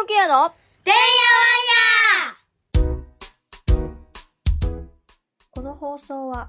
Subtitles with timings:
[0.00, 0.50] グケアの
[0.82, 1.00] てんや
[2.80, 2.96] わんや
[5.50, 6.48] この放送は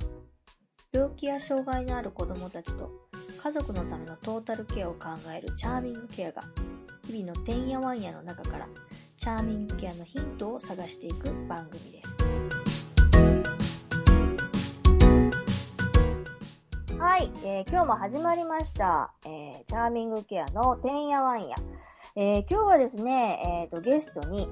[0.94, 2.90] 病気や障害のある子供たちと
[3.44, 6.44] 家族のためのトータルケアを考えるチャーミングケアが
[7.06, 8.70] 日々のてんやわんやの中から
[9.18, 12.18] チャーミングケアのヒントを探していく番組です。
[16.98, 21.58] はい、えー今日も始まりました、えーチャーミングケアのてんやわんや。
[22.16, 24.46] えー今日はですね、えーと、ゲストに、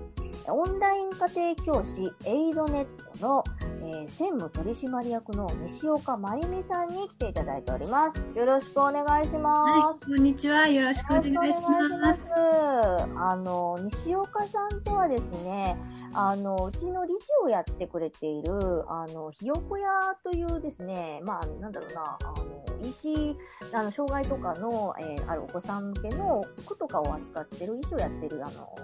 [0.48, 2.86] オンライン家庭教師エイドネッ
[3.20, 3.44] トの、
[3.82, 8.24] えー専務取締役の西岡真由美さんに来ていただいております。
[8.34, 9.78] よろしくお願いします。
[9.78, 10.70] はい、こんにちは。
[10.70, 12.00] よろしくお願いしま。
[12.00, 12.34] ますす。
[12.34, 15.76] あの、西岡さんとはですね、
[16.14, 23.38] あの、うちの理事をやってくれている、あの、ひよこ屋というですね、まあ、なんだろうな、あの、医師、
[23.74, 28.76] あの、障害とかの、えーあるお子さん向けの服とかを扱ってる、医師をやってる、あの、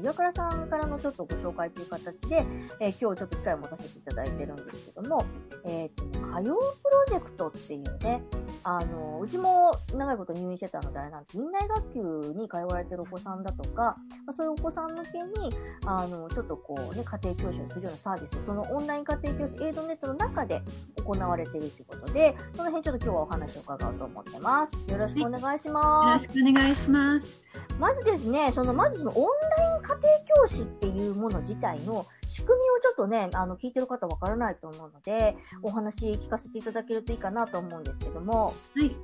[0.00, 2.44] 岩倉さんからのちょっとご紹介という形で、
[2.80, 5.24] えー今日ちょっと機会を持たせていただいてるんですけども、
[5.64, 8.22] えっ、と、歌謡プロジェクトっていうね、
[8.62, 11.36] あの、うちも長いこと入院してたのであれなんです。
[11.36, 13.96] 院内学級に通われてるお子さんだとか、
[14.26, 15.50] まあ、そういうお子さん向けに、
[15.86, 20.62] あの、ちょっとこうね、家庭教師をするようなサービス、そのオンライン家庭教師エイドネットの中で
[21.04, 24.72] 行われているということで、その辺ちょっと今日はお話を伺おうと思ってます。
[24.88, 26.24] よろしくお願いします。
[26.24, 27.44] よろしくお願いします。
[27.78, 29.26] まずですね、その、まずそのオン
[29.58, 38.96] ライン家庭教師っていうもの自体の仕組みをちょっとね、あの、聞いてる方わからないと思うので、お話聞かせていただけるといいかなと思うんですけども、はい。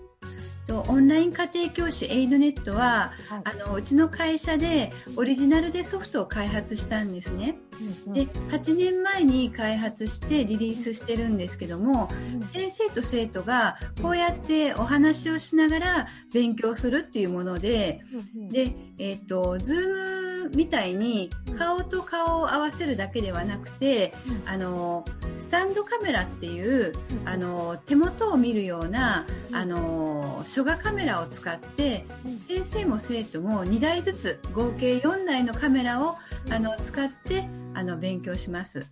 [0.71, 3.43] とオンライン家庭教師エイドネットは、はい。
[3.45, 7.59] あのうちの会社でオリジナルでソフトを開発したんですね。
[8.07, 8.15] うんうん。
[8.15, 12.09] で、8年前に開発してリリースしてるんですけども、
[12.43, 18.03] 先生と生徒がこうやってお話をしながら勉強するっていうもので、
[18.37, 18.49] うんうん。
[18.49, 24.49] で、えっ、と、ズームみたいに顔と顔を合わせるだけではなくて、うん。
[24.49, 25.05] あの、
[25.37, 26.93] スタンドカメラっていう、
[27.25, 29.57] あの、手元を見るような、うん。
[29.57, 32.39] あの、書画カメラを使って、うん。
[32.39, 36.17] 先生も生徒も2台ずつ、合計4台のカメラを、
[36.51, 38.91] あの、使って、あの、勉強します。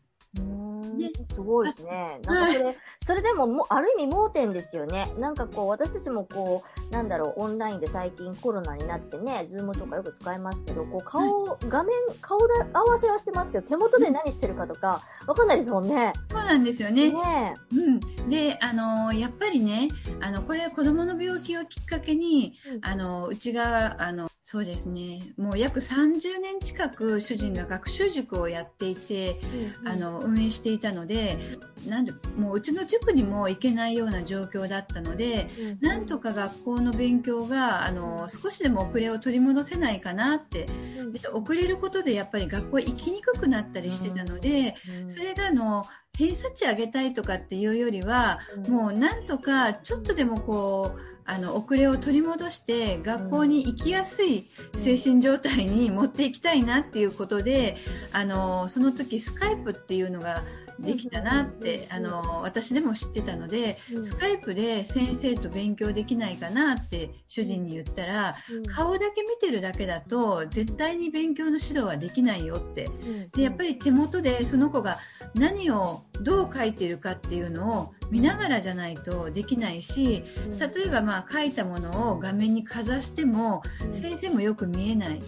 [0.99, 2.21] ねすごいですね。
[2.25, 2.77] なんかそれ、
[3.07, 5.13] それでももう、ある意味盲点ですよね。
[5.19, 16.13] なんかこう、私たちもこう、なんだろう、オンラインで最近コロナになってね、ズームとかよく使いますけど、こう、顔、画面、顔で合わせはしてますけど、手元で何してるかとか、わかんないですもんね。
[16.31, 17.13] そうなんですよね。
[17.13, 17.91] ねう
[18.27, 18.29] ん。
[18.29, 19.89] で、あの、やっぱりね、
[20.21, 29.37] あの、これは子供の病気をきっかけに、うんあの、うちが、あの、そうですね、もう約30年近く主人が学習塾をやっていて、
[29.85, 35.51] あの、運営していたので、なんで、もううちの塾にも行けないような状況だったので、
[35.83, 40.65] なんとか学校の勉強が、あの、少しでも遅れを取り戻せないかなって、
[40.99, 41.13] うん。
[41.13, 44.77] で遅れることでやっぱり学校行きにくくなったりしてたので、
[45.09, 45.85] それがあの、
[46.17, 57.77] 偏差値上げたいとかっていうよりは、もうなんとかちょっとでもこう、あの、遅れを取り戻して学校に行きやすい精神状態に持っていきたいなっていうことで、
[58.13, 60.43] あの、その時スカイプっていうのが
[60.79, 64.03] できたなって、あの、私でも知ってたので、うん。
[64.03, 68.67] スカイプで先生と勉強できないかなって主人に言ったら、うん。
[68.67, 72.85] 顔だけ見てるだけだと絶対に勉強の指導はできないよって。
[72.85, 73.31] うん。
[73.31, 74.99] でやっぱり手元でその子が
[75.35, 80.59] 何をどう書いてるかっていうのを見ながらじゃないとできないしうん。
[80.59, 85.21] 例えばまあ書いたものを画面にかざしても先生もよく見えない。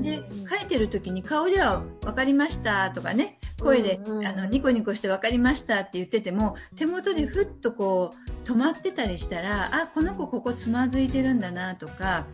[0.00, 12.26] で書いてる時に顔では「分かりました」とかね声で、うんうんあのニコニコして「分かりました」って言ってても手元でふっとこう止まってたりしたらあこの子ここつまずいてるんだなとか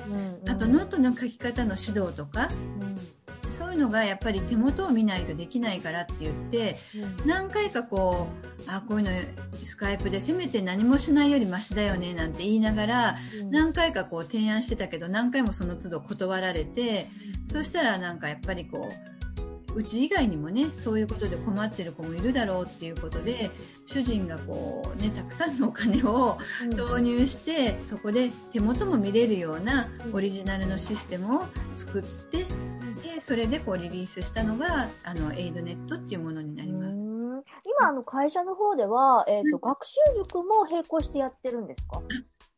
[0.49, 2.49] あとノートの書き方の指導とか
[3.51, 6.77] そういうのがやっぱり手元を見ないとできないからって言って
[7.27, 8.29] 何回かこ
[8.67, 9.11] うあこういうの
[9.65, 13.17] スカイプでせめて何もしないよりマシだよねなんて言いながら
[13.51, 17.09] 何回かこう提案してたけど何回もその都度断られて
[17.53, 19.20] そしたらなんかやっぱりこう
[19.75, 23.51] うち以外にもねそういうことで困ってる子もいるだろうっていうことで
[23.87, 26.39] 主人がこうねたくさんのお金を
[26.77, 32.45] 投入してそこで手元も見れるようなオリジナルのシステムを作って
[33.03, 36.91] でそれでこうリリースしたのがあのエイドネットっていうものになります。
[36.91, 37.43] うん。
[37.79, 42.03] 今、あの、会社の方では、えっ、と、学習塾も並行してやってるんですか？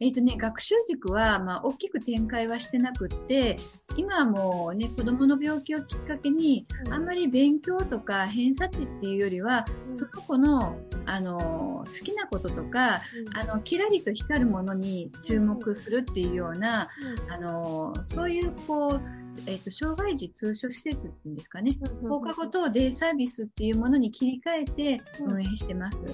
[0.02, 3.60] えっ、とね、学習塾は、まあ、大きく展開はしてなくって、
[3.96, 10.76] 今はもうね、子供の病気をきっかけに、あんまり勉強とか偏差値っていうよりは、その子の、
[11.06, 13.00] あの、好きなこととか、
[13.32, 16.88] あの、キラリと光るものに注目するっていうような、
[17.31, 19.00] あの、そういう、こう、
[19.46, 21.78] えっ、と、障害児通所施設っていうんですかね。
[22.02, 22.08] うん。
[22.08, 25.32] 放課後等デイサービスっていうものに切り替えてうん。
[25.34, 26.04] 運営してます。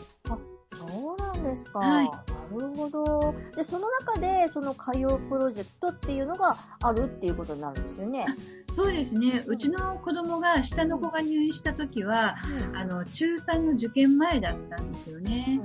[0.76, 1.79] そうなんですか。
[1.79, 2.11] はい
[2.50, 3.35] なるほど。
[3.55, 8.25] で、その中で、その通うプロジェクトっていうのがあるっていうことになるんですよね。
[8.73, 9.44] そうですね。
[9.47, 12.37] うちの子供が、下の子が入院した時は、
[12.75, 15.61] あの、中3の受験前だったんですよね。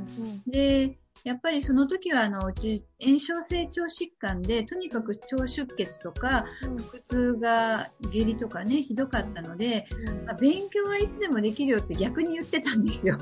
[0.46, 6.46] で、やっぱりその時は、あの、うち、炎症性腸疾患で、とにかく腸出血とか、
[6.92, 9.88] 腹痛が、下痢とかね、ひどかったので、
[10.26, 13.18] まあ勉強はいつでもできるよって逆に言ってたんですよ。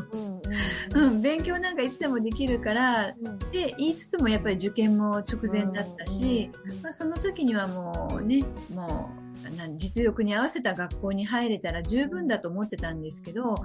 [0.95, 3.13] うん、勉強なんかいつでもできるから、
[3.51, 6.50] で、言いつつもやっぱり受験も直前だったし、
[6.81, 8.44] まあ、その時にはもうね、
[8.74, 13.57] もう、な実力に合わせた学校に入れたら十分だと思ってたんですけど、やっ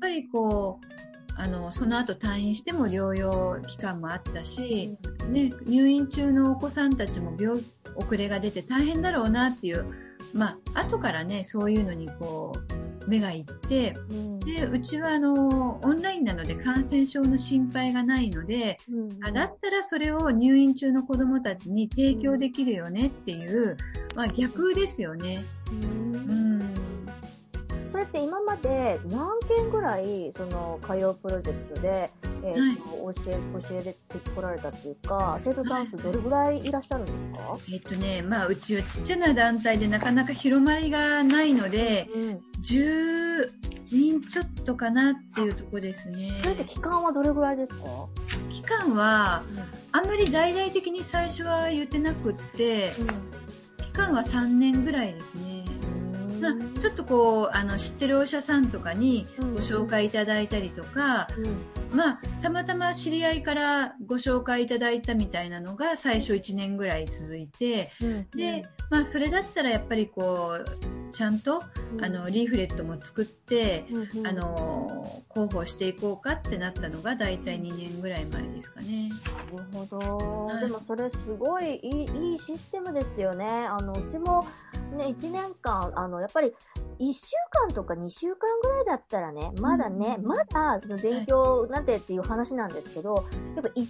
[0.00, 4.96] ぱりこう、あの、その後退院しても療養期間もあったし、
[5.28, 7.62] ね、入院中のお子さんたちも病、
[7.94, 9.84] 遅れが出て大変だろうなっていう、
[10.32, 13.94] まあ、後からね、そういうのにこう、目がいって、
[14.44, 18.78] で、うちはあの、オンラインなので感染症の心配がないので、
[19.26, 23.76] あだったらそれを入院中の子供たちに提供できるよねっていう、
[24.14, 25.44] まあ逆ですよね。
[25.70, 25.86] う
[26.32, 26.45] ん。
[27.96, 32.10] それって今まで何件ぐらいその通うプロジェクトで、
[32.42, 33.96] えーと教え教えて
[34.34, 43.50] こられたっていうか生徒さん数どれぐらいいらっしゃるんですか、えっとね、まあうちはちっちゃな団体でなかなか広まりがないので、うん、10
[43.90, 46.30] 人ちょっとかなっていうとこですね。
[46.42, 47.86] それって期間はどれぐらいですか、
[48.50, 49.42] 期間は、
[49.92, 52.92] あんまり大々的に最初は言ってなくって、
[53.82, 55.65] 期間は3年ぐらいですね。
[56.40, 61.28] まあ、ちょっとこう、あの、知ってるお医者さんとかにご紹介いただいたりとか、
[61.92, 67.90] まあ、たまたま知り合いからご紹介いただいたみたいなのが最初1年ぐらい続いて、
[68.34, 71.62] で、まあ、それだったらやっぱりこう、ちゃんと、
[72.02, 73.86] あの、リーフレットも作って、
[74.24, 79.10] あの、広報していこうかってなったのが大体2年ぐらい前ですかね。
[79.52, 80.60] なるほど。
[80.60, 83.46] でもそれすごいいいいいシステムですよね。
[83.46, 84.46] あの、うちも
[84.94, 86.52] ね、1年間、あの、やっぱり
[86.98, 93.84] 1週間とか2週間ぐらいだったらね、まだね、まだその勉強なんてっていう話なんですけど、やっぱ1年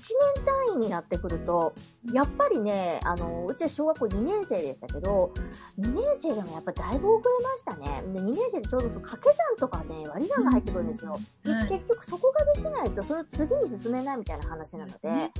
[0.44, 1.73] 単位になってくると、
[2.12, 5.33] やっぱりね、あの、うちは小学校2年生でしたけど、
[5.79, 8.03] 2年生でもやっぱだいぶ遅れましたね。
[8.12, 11.17] で、2年生でちょうど掛け算とかね、割り算が入ってくるんですよ。
[11.44, 15.31] ではい結局そこができないと、それを次に進めないみたいな話なので、はい。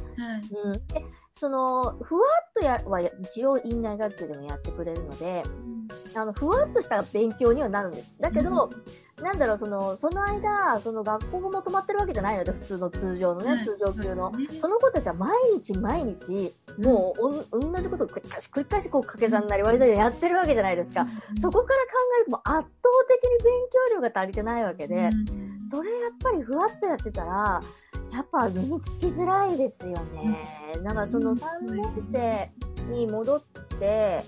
[0.65, 1.05] うん、で
[1.35, 5.43] そのふわっとやは一応院内学級でもやってくれるので
[6.15, 8.17] あのふわっとした勉強にはなるんです。
[8.21, 8.71] だけど、
[9.23, 13.65] なんだろうそのその間その学校も止まってるわけじゃないので普通の通常のね、はい。
[13.65, 14.31] 通常級の。
[14.31, 14.47] ね。
[14.61, 17.15] その子たちは毎日毎日、も
[17.53, 21.07] う同じことを繰り返し繰り返しこう掛け算なり割り算なりやってるわけじゃないですか。
[21.41, 22.69] そこから考えるともう圧倒
[23.09, 23.53] 的に勉
[23.91, 25.11] 強量が足りてないわけで、
[25.71, 27.63] それやっぱりふわっとやってたら、
[28.13, 30.39] やっぱ身につきづらいですよね。
[30.85, 31.83] だからその3年
[32.13, 32.51] 生
[32.91, 33.43] に戻っ
[33.79, 34.23] て、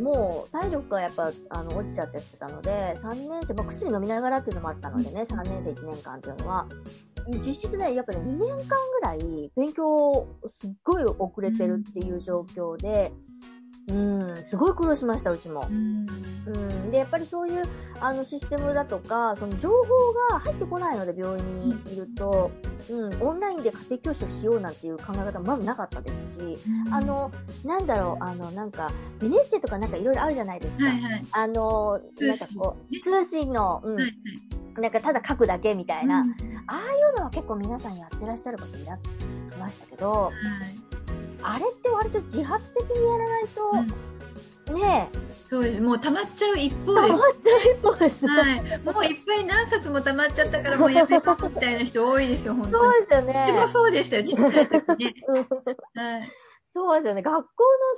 [0.00, 6.66] もう体力がやっぱあの落ちちゃってたので、3年生、まあ、薬飲みながらっていうのもあったのでね、3年生1年間っていうのは、
[7.44, 13.12] 実質ね、やっぱり2年間ぐらい勉強すっごい遅れてるっていう状況で、
[13.88, 15.66] うん、すごい苦労しました、うちも。
[15.68, 16.06] うん。
[16.46, 17.62] うん、でやっぱりそういう
[18.00, 19.74] あのシステムだとかその情報
[20.30, 22.50] が入ってこないので病院にいると、
[22.90, 26.58] うん、オンラインで家庭教師をしようなんていう考え方はまずなかったですし、
[26.90, 27.30] あの
[27.64, 30.84] なんだろうあのなんかベネッセとかなんかいろいろあるじゃないですか。
[30.84, 31.24] はいはい。
[31.32, 33.96] あのなんかこう通信の、うん。
[33.96, 34.14] はいはい。
[34.80, 36.30] なんかただ書くだけみたいな、うん。
[36.66, 36.82] ああい
[37.14, 40.93] うのは結構皆さんやってらっしゃる方いらっしゃいましたけど、はい
[41.46, 45.80] あれって割と自発的にやらないと、ねえ、そうです。
[45.80, 48.26] もう溜まっちゃう一方変ですわっちゃう一方です。
[48.26, 48.62] はい。
[48.82, 52.82] もういっぱい何冊も溜まっちゃったからもうやめようみたいな人多いですよ、本当に。
[52.82, 53.42] そうですよね。
[53.44, 55.14] うちもそうでしたよ、ちっちゃい時ね。
[55.28, 56.32] うんはい。
[56.74, 57.22] そうですよね。
[57.22, 57.46] 学校の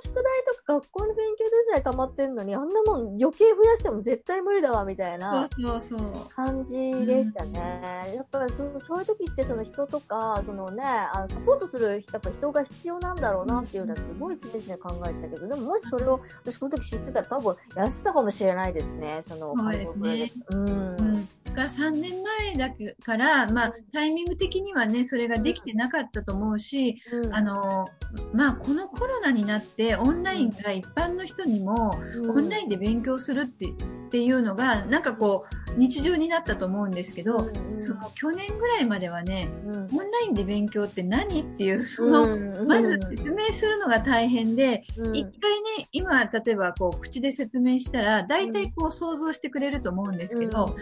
[0.03, 6.29] 宿題とか学校の勉強でさえ溜まってんのに、あんなもん余計増やしても絶対無理だわ、みたいなそうそうそう。
[6.35, 6.75] 感じ
[7.07, 8.13] でしたね。
[8.15, 19.23] やっぱりそうそういう時ってその人とか、そのね、あのサポートするやっぱ人が必要なんだろうなっていうのはすごい常々考えてたけど、でももしそれを私この時知ってたら多分やってたかもしれないですね。
[19.23, 20.67] その、そうですねうん。
[20.67, 20.71] う
[21.13, 22.69] んが3年前だ
[23.03, 27.33] から、まあ、タイミング的にはね、それができてなかったと思うし、うん。
[27.33, 27.87] あの、
[28.31, 31.99] まあ、このコロナになって、オンラインが一般の人にも、
[32.29, 33.73] オンラインで勉強するって
[34.07, 37.79] っていうのが、なんかこう、日常になったと思うんですけど、うんうん。
[37.79, 39.75] その去年ぐらいまではね、うん。
[39.75, 45.15] オンラインで勉強って何っていう、その、うんまず説明するのが大変で、うん。
[45.15, 50.75] 一回ね、今、例えばこう、口で説明したら、大体こう想像してくれると思うんですけど、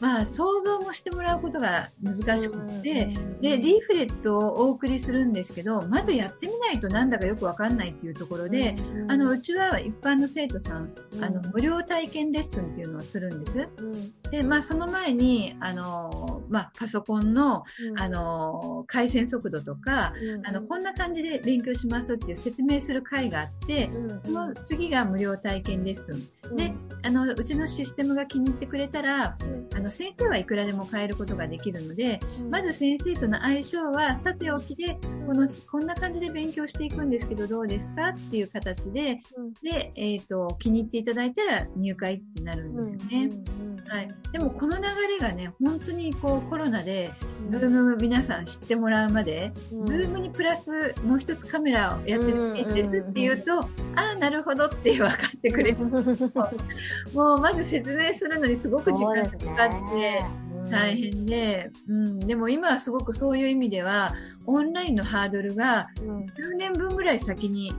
[0.00, 8.76] まあ、想像もしてもらうことが難しくって、で、リーフレットをお送りするんですけど、まずやってみないとなんだかよくわかんないっていうところで、
[9.08, 11.24] あの、うちは一般の生徒さん、うん。
[11.24, 13.68] あの、無料体験レッスンっていうのをするんです。
[13.78, 14.30] うん。
[14.30, 17.98] で、まあ、その前に、あの、まあ、パソコンの、うん。
[18.00, 26.50] あの、回線速度とか、うんあの、こんな感じで勉強しますっていう説明する会があって、うんその次が無料体験レッスン。
[26.50, 26.56] うん。
[26.56, 26.72] で、
[27.02, 29.68] あの、うちのシステムが気に入ってくれたら、うん。
[29.76, 32.50] あの、先生はいくらでも変えることができるので、うん。
[32.50, 39.52] まず先生との相性はさておきで、この、こんな感じで勉強していくんですけど、どうですかっていう形で、うん。
[39.62, 43.30] で、えっ、と、気に入っていただいたら入会ってなるんですよね。
[43.90, 44.14] はい。
[44.30, 47.10] でもこの流れがね、本当にこうコロナで、
[47.46, 55.78] ズーム皆さん知ってもらうまで、ズームにプラスもう一つカメラをやってるんですって言うと、ああ、なるほどって分かってくれる。
[57.12, 60.24] もうまず説明するのにすごく時間がかかって、
[60.70, 64.14] 大変で、うん、でも今はすごくそういう意味では、
[64.46, 67.72] オンラインのハードルが10年分ぐらい先に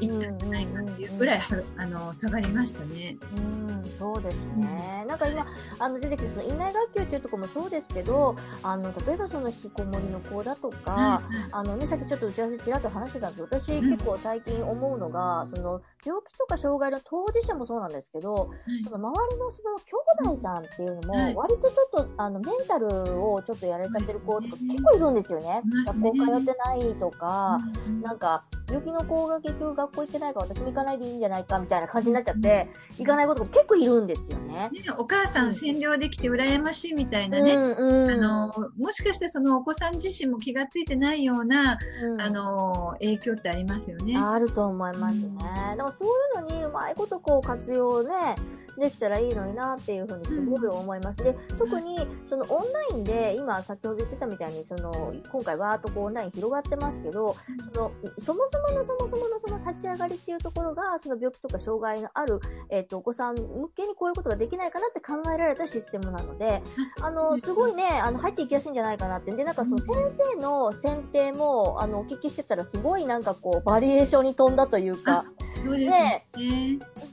[0.00, 3.18] 行ったんじゃないかっていうぐらいは、あの、下がりましたね。
[3.36, 5.04] うん、そうですね。
[5.06, 5.46] なんか今、
[5.78, 13.90] あの、出てきて、その、院内学級っていうところもそうですけど、あの、例えばその、引きこもりの子だとか、あのね、さっきちょっと打ち合わせちらっと話してたんですけど、私うん。
[13.90, 18.50] 結構最近思うのが、その、病気とか障害の当事者もそうなんですけど、
[18.84, 21.34] その周りのその兄弟さんっていうのはい。
[21.34, 22.86] も、割とちょっと、あの、メンタル
[23.24, 25.62] をちょっとやられちゃってる子とか結構いるんですよね。
[25.86, 26.10] 学ね。
[26.26, 32.68] 校通ってないとか、うんなんか、病気の子が結局学校行ってないから私も行かないでいいんじゃないかみたいな感じになっちゃって、
[32.98, 34.70] 行かない子とかも結構いるんですよね。
[34.70, 44.16] ねお母さん占領できて羨ましいみたいなね、うんうんあの、もしかしてそのお子さん自身も気がついてないような、うんあの、影響ってありますよね。
[44.18, 45.26] あると思いますね。
[45.28, 46.08] うんだからそう
[46.40, 48.34] いうのにうまいことこう活用ね、
[48.78, 51.22] できたらいいのになっていうふうにすごい思います。
[51.22, 57.36] で、特にそのオンラインで今先ほど言ってたみたいにその今回わーっとこうオンライン広がってますけど、
[57.72, 66.62] そのそもそものそもそものその立ち上がりっていうところがその病気とか障害のある、えっとお子さん向けにこういうことができないかなって考えられたシステムなので、
[67.00, 69.32] あの、すごいね、あの、入っていきやすいんじゃないかなって。
[69.32, 75.24] で、なんかその先生の選定も、あの、お聞きしてたら、すごいなんかこう、バリエーションに富んだというか、
[75.64, 76.26] そうですね。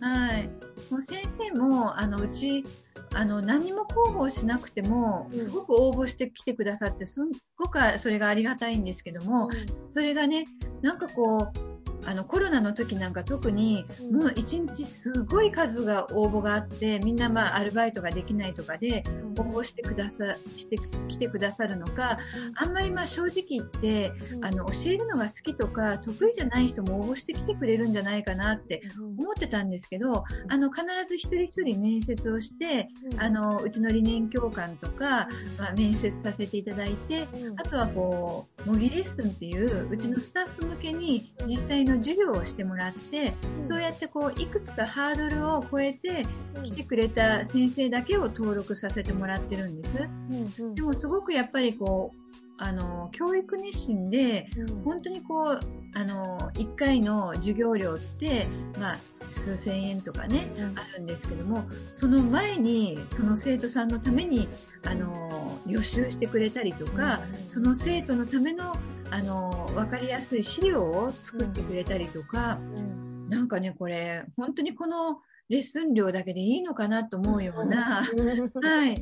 [0.02, 0.50] はい。
[0.92, 2.64] もう先生も、あの、うち、
[3.14, 5.40] あの、何も広報しなくても、うん。
[5.40, 7.26] すごく応募してきてくださって、すっ
[7.58, 9.50] ごくそれがありがたいんですけども、
[9.90, 10.46] それがね、
[10.82, 11.75] なんかこう、
[12.06, 14.16] あの、コロナの時なんか特に、うん。
[14.16, 19.04] もう一日すごい数が応募があって、みんなまあアルバイトができないとかで、
[19.38, 22.18] 応募してくださ、して、来てくださるのか、
[22.56, 35.28] あんまりまあ正直言って、あの、教えるのが好きとか、得意じゃない人も応募してきてくれるんじゃないかなって思ってたんですけど、あの、必ず一人一人面接をして、あ、の、うちの理念教官とか、
[35.60, 43.34] まあ、面接させていただいて、あとはこう、模擬レッスンっていう、うちのスタッフ向けに実際の授業をしてもらって、
[43.66, 46.26] そうやってこう、いくつかハードルを超えて
[46.64, 49.98] 来てくれた先生だけを登録させてもらってるんです。
[50.76, 52.26] でもすごくやっぱりこう、
[52.58, 54.48] あの、教育熱心で、
[54.84, 55.60] 本当にこう、
[55.94, 58.48] あの、1回の授業料って、
[58.80, 58.98] まあ、
[59.30, 64.48] 数千円とかね、あるんですけども、その前に、その生徒さんのために、
[64.86, 68.74] あの、予習してくれたりとか、その生徒のための、
[69.12, 72.60] あの、わかりやすい資料を作ってくれたりとか、
[73.30, 78.04] なんかね、これ、本当にこのレッスン料だけでいいのかなと思うような、
[78.62, 78.96] はい。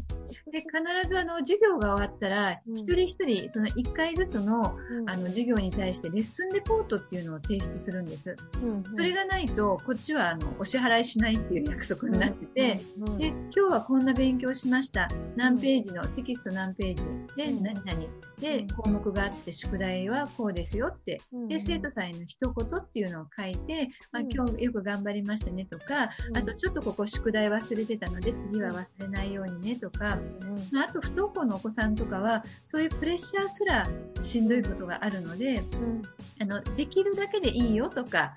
[0.52, 2.78] で、必ずあの、授業が終わったら、うん。
[2.78, 8.36] 一人一人、その一回ずつの、あの、授業に対してレッスンレポートっていうのを提出するんです。
[8.92, 12.80] それがないと、こっちはあの、お支払いしないっていう約束になってて、
[13.18, 15.08] で、今日はこんな勉強しました。
[15.38, 17.04] 何ページの、テキスト何ページ。
[17.38, 17.64] で、うん。
[17.64, 18.33] 何々。
[18.44, 21.22] で、項目があって、宿題はこうですよって。
[21.48, 24.30] で、生徒さんへの一言っていうのを書いて、まあ、うん。
[24.34, 30.18] 今日よく頑張りましたねとか、あとちょっとここ宿題忘れてたので次は忘れないようにねとか、
[30.74, 33.88] まあ、あと不登校のお子さんとかは、そういうプレッシャーすら
[34.24, 35.64] しんどいことがあるので、
[36.42, 38.36] あの、できるだけでいいよとか、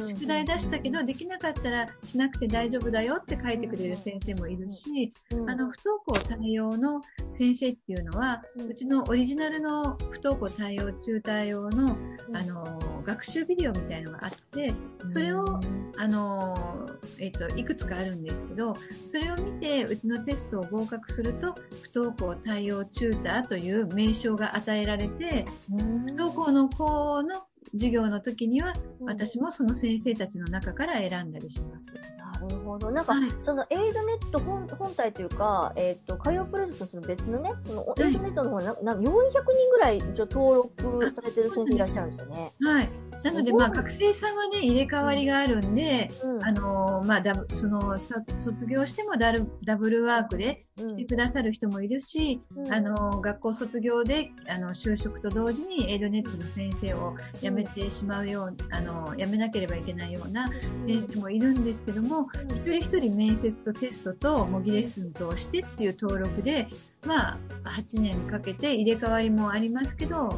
[0.00, 7.00] 宿題出したけど、できなかったらしなくて大丈夫だよって書いてくれる先生もいるし、あの、不登校対応の
[7.32, 11.96] 先生っていうのは、うちのオリジナルの不登校対応中対応の、
[12.34, 14.72] あの、学習ビデオみたいのがあって、
[15.06, 15.60] それを、
[15.96, 16.86] あの、
[17.18, 18.74] えっ、と、いくつかあるんですけど、
[19.06, 31.94] それを見て、うちのテストを合格すると、不登校対応チューターという名称が与えられて、不登校の子の授業の時には、私もその先生たちの中から選んだりします。
[32.16, 32.90] なるほど。
[32.90, 42.52] なんか、はい、そのエイドネット本本体というか、えっ、ー、と、火曜プロジェクトその別のね、そのエイドネットの方にな、な400人ぐらい一応登録されてる先生いらっしゃるんですよね。
[42.60, 42.90] はい。
[43.24, 60.48] なので、まあ、学生さんはね、入れ替わりがあるんで、うん、あの、まあ、だその、卒業してもダルダブルワークでしてくださる人もいるし、うん、あの、学校卒業で、あの、就職と同時にエイドネットの先生を辞めてしまうよう、あの、辞めなければいけないような
[60.84, 66.68] 先生もいるんですけども、うん、一人一人面接とテストと模擬レッスンとしてっていう登録で、
[67.06, 70.28] まあ、8年かけて入れ替わりもありますけど、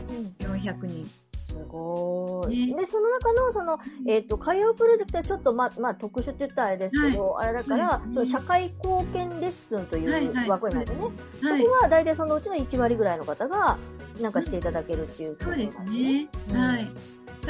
[0.40, 1.07] 400人。
[1.50, 2.66] すごい。
[2.69, 11.04] ね、で、その中の、その、えっ、ー、と、海洋プロジェクトはちょっと、ま、まあ、特殊って言ったらあれですけど、はい、あれだから、はい、その社会貢献レッスンという枠なんですよね。
[11.50, 13.78] はい、そこは大体そのうちの1割ぐらいの方が、
[14.21, 16.28] なんかしていただけるっていう、そうですね。
[16.52, 16.90] はい。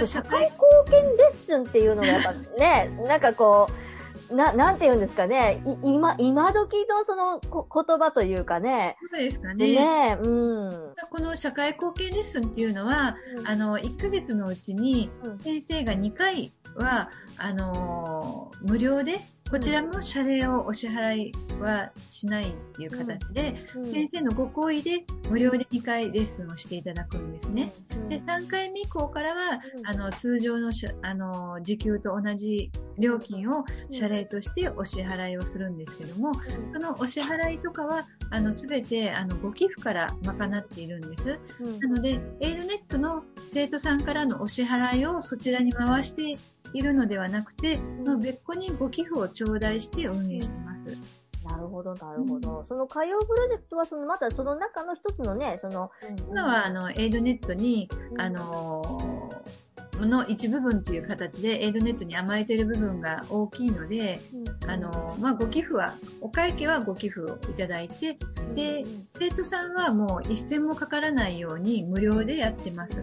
[0.06, 0.58] 社会貢
[0.90, 3.68] 献レッスンっていうのがやっぱね、 なんかこ
[4.30, 5.62] う、な、なんて言うんですかね。
[5.82, 8.96] 今、今時のそのこ言葉というかね。
[9.12, 9.74] そうですかね。
[9.74, 10.94] ねうん。
[11.10, 19.20] この社会貢献レッスンっていうのは、うん、あの、1ヶ月のうちに先生が2回は、あのー、無料で
[19.50, 27.72] こちらも謝礼をお支払いはしないっていう形で、先生のご好意で無料で2回レッスンをしていただくんですね。
[28.08, 30.70] で、3回目以降からは、あの、通常の
[31.02, 36.32] あの、時給と同じ料金を謝礼としてお支払いをするんですけども、
[36.72, 41.40] そのお支払いとかは、あの、すべて、あの、ご寄付から賄っているんです。
[41.80, 46.38] なので、エイルネットの生徒さんからのお支払いをそちらに回して
[46.74, 47.74] いるのではなくて、
[48.04, 51.30] うん、別個にご寄付を頂戴して運営してます。
[51.46, 52.60] なるほど、なるほど。
[52.60, 55.90] うん、その火曜プロジェクトは、そのまたその中の一つのね、その。
[56.28, 64.20] 今は、あの、エイドネットに、あのー、の一部分という形でエイドネットに甘えている部分が大きいので、
[64.62, 68.18] うん、あの、まあ、ご寄付は、お会計はご寄付をいただいて、
[68.54, 68.84] で、
[69.14, 73.02] 生徒さんはもう一銭もかからないように無料でやってます。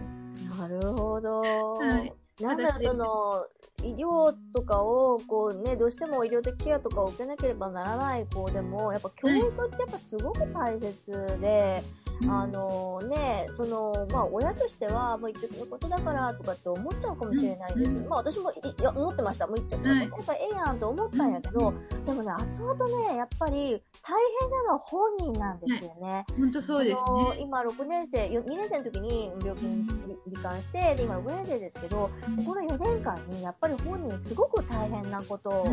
[0.58, 1.40] なるほど。
[1.40, 2.12] はい。
[2.40, 3.46] なんだろう、その、
[3.82, 11.82] 医療とかを、こうね、どうしても医療的ケアとかを受けなければならない子でも、やっぱ教育ってやっぱすごく大切で、
[12.26, 17.98] あのね、その、まあ、親としては、もう言ってくることだからとかって思っちゃうかもしれないです。
[18.00, 19.46] まあ、私もいや思ってました。
[19.46, 21.72] もう言ってくることええやんと思ったんやけど、
[22.06, 26.24] でもね、後々ね、やっぱり大変なのは本人なんですよね。
[26.36, 27.40] 本当そうですね。
[27.40, 29.88] 今6年生、2年生の時に病気に
[30.28, 32.10] 罹患して、で、今6年生ですけど、
[32.44, 35.66] この4年間にやっぱり本人すごく大変なことを、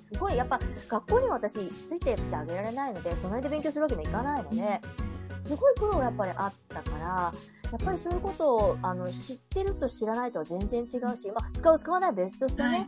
[0.00, 4.80] すごい、やっぱ学校には私ついてってあげられないので、隣で勉強するわけにもいかないので、
[5.48, 7.32] すごい苦労がやっぱりあったから、
[7.70, 12.78] やっぱりそういうことをあの知ってると知らないとは全然違うし、まあ、使う使わないは別としてね、はい。
[12.78, 12.86] はい、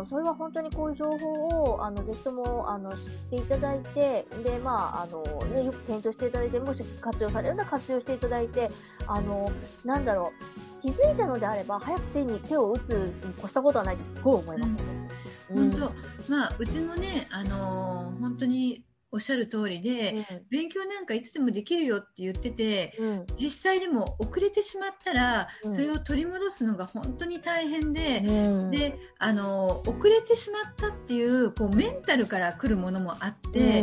[0.00, 5.22] うん、それは本当にこういう情報をあのぜひともあの知っていただいて、で、まあ、あの、
[5.54, 8.70] ね、よく検討していただいて、もし活用されるなら活用していただいて、
[9.06, 9.50] あの、
[9.84, 10.32] なんだろ
[10.78, 14.76] う、気づいたのであれば、早く手に手を打つに越したことはないってすごい思います、
[15.50, 15.92] うん、本
[16.26, 28.20] 当、まあ、うちもね、あのー、本当におっしゃる通りで、うん、勉強なんかいつでもできるよって言ってて、うん、実際でも遅れてしまったら、うん、それを取り戻すのが本当に大変で、
[28.72, 33.82] で、あの、遅れてしまったっていう、こう、メンタルから来るものもあって、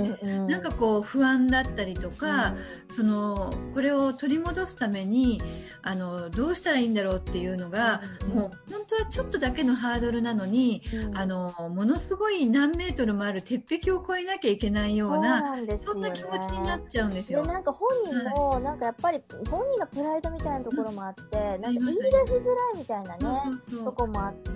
[0.49, 2.55] なんかこう、不安だったりとか、
[2.89, 5.41] その、これを取り戻すために、
[5.81, 8.01] あの、どうしたらいいんだろうっていうのが、
[8.33, 17.43] もう、本当はちょっとだけのハードルなのに、あの、ものすごい何メートルもある鉄壁を越えなきゃいけないような、な、そんな気持ちになっちゃうんですよ。
[17.43, 23.41] で、なんか本人も、なんかやっぱり本人のプライドみたいなところもあって、なんか言い出しづらいみたいなね、
[23.83, 24.51] とこもあって、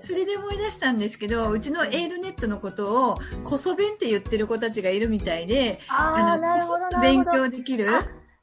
[0.00, 7.88] それで思い出したんですけど、うちのエイドネットのことを、こそ弁って言ってる子たちがいるみたいで、あの、勉強できる。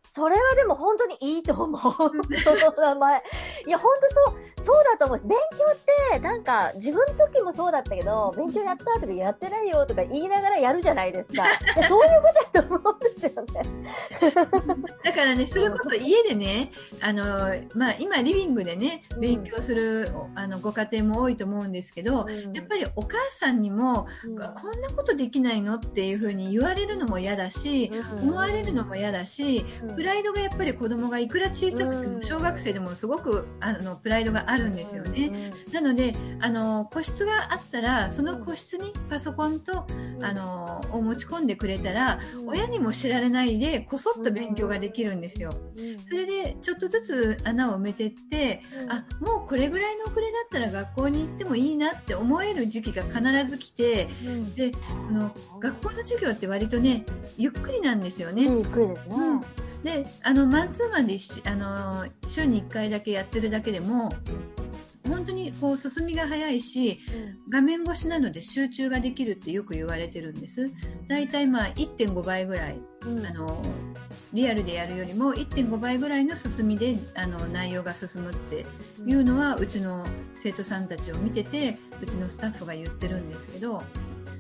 [0.06, 1.82] それはでも本当にいいと思う。
[1.82, 3.24] その名前。
[3.66, 5.78] いや、本当そう、そうだと思うし、勉強っ
[6.14, 11.46] て、なんか、自分の時もそうだったけど、勉強やったとかやってないよとか言いながらやるじゃないですか。
[11.90, 14.94] そういうことだと思うんですよね。
[15.04, 17.26] だからね、それこそ家でね、あの、
[17.74, 32.14] まあ、今リビングでね、うん勉強する、あの、ご家庭も多いと思うんですけど、やっぱりお母さんにも、うんこんなことできないのっていうふうに言われるのも嫌だし、うん思われるのも嫌だし、うんプライドがやっぱり子供がいくら小さくてうん。
[32.16, 35.52] も小学生でもすごくあのプライドがあるんですよね。
[35.72, 40.24] なのであの個室があったらその個室にパソコンとうん。
[40.24, 45.52] あのを持ち込んでくれたら親にも知られないでこそっと勉強ができるんですよ。
[46.08, 54.56] それでちょっとずつ穴を埋めてってあもうこれぐらいの遅れだったら学校に行ってもいいなって思える時期が必ず来てうん。
[54.56, 57.06] でその学校の授業って割とね
[57.38, 58.44] ゆっくりなんですよね。
[58.44, 59.16] ゆっくりですね。
[59.18, 59.42] うん
[59.84, 64.12] であのマンツーマンでしあの週に1回だけやってるだけでも
[65.08, 67.00] 本当にこう進みが早いし
[67.50, 70.72] 画面越しなので集中ができるってよく言われてるんです。
[71.08, 73.26] だいたいまあ1.5倍ぐらいうん。
[73.26, 73.62] あの
[74.34, 78.66] リアルでやるよりも1.5倍ぐらいの進みであの内容が進むって
[79.06, 83.84] いうのはうちの生徒さんたちを見ててうちのスタッフが言ってるんですけど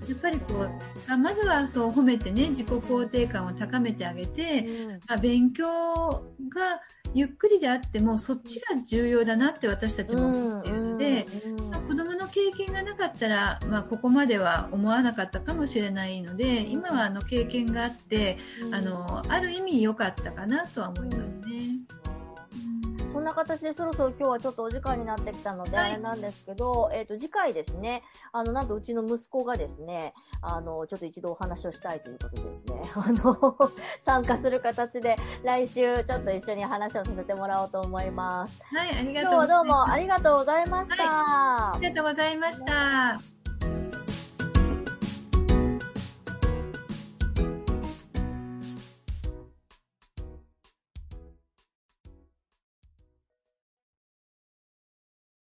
[0.07, 0.71] やっぱりこう
[1.07, 4.67] あまずはそう褒めてね自己肯定感を高めてあげて、
[5.07, 6.81] まあ、勉強が
[7.13, 11.27] ゆっくりであってもそっちが重要だなって私たちも思っているので、
[11.71, 18.37] まあ子供の経験がなかったら、まあ、ここまでは思わなかったかもしれないので今はあの経験があって
[18.71, 21.32] あのある意味良かったかなとは思います
[23.23, 33.57] んな形でそろそろ今日はちょっとお時間になってきたので、はいあれなんですけど、えっ、と、次回ですね、あの、なんとうちの息子がですね、あの、ちょっと一度お話をしたいということでですね、 あの、
[34.01, 38.61] 参加する形で、来週ちょっと一緒に話をさせてもらおうと思います。
[38.63, 39.51] はい、ありが今日とうございます。
[39.51, 40.95] はどうもありがとうございました。
[40.97, 43.32] ありがとうございました。